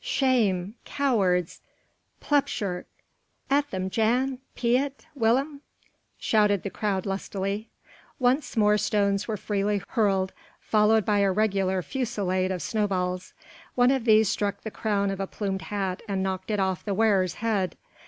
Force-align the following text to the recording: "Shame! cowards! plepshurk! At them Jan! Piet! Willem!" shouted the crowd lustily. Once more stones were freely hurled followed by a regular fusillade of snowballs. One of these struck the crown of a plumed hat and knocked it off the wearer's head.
"Shame! 0.03 0.73
cowards! 0.83 1.61
plepshurk! 2.21 2.87
At 3.51 3.69
them 3.69 3.91
Jan! 3.91 4.39
Piet! 4.55 5.05
Willem!" 5.13 5.61
shouted 6.17 6.63
the 6.63 6.71
crowd 6.71 7.05
lustily. 7.05 7.69
Once 8.17 8.57
more 8.57 8.79
stones 8.79 9.27
were 9.27 9.37
freely 9.37 9.83
hurled 9.89 10.33
followed 10.59 11.05
by 11.05 11.19
a 11.19 11.31
regular 11.31 11.83
fusillade 11.83 12.49
of 12.49 12.63
snowballs. 12.63 13.33
One 13.75 13.91
of 13.91 14.05
these 14.05 14.27
struck 14.27 14.61
the 14.61 14.71
crown 14.71 15.11
of 15.11 15.19
a 15.19 15.27
plumed 15.27 15.61
hat 15.61 16.01
and 16.07 16.23
knocked 16.23 16.49
it 16.49 16.59
off 16.59 16.83
the 16.83 16.95
wearer's 16.95 17.35
head. 17.35 17.77